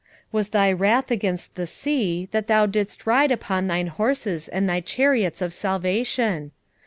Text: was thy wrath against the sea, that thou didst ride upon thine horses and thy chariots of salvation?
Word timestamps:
was 0.31 0.49
thy 0.49 0.71
wrath 0.71 1.11
against 1.11 1.53
the 1.53 1.67
sea, 1.67 2.27
that 2.31 2.47
thou 2.47 2.65
didst 2.65 3.05
ride 3.05 3.31
upon 3.31 3.67
thine 3.67 3.85
horses 3.85 4.47
and 4.47 4.67
thy 4.67 4.79
chariots 4.79 5.43
of 5.43 5.53
salvation? 5.53 6.49